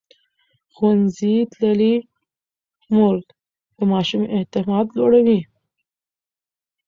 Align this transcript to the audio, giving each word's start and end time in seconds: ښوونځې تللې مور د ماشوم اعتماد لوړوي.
ښوونځې 0.73 1.35
تللې 1.53 1.95
مور 2.93 3.15
د 3.77 3.79
ماشوم 3.91 4.23
اعتماد 4.35 4.85
لوړوي. 4.97 5.39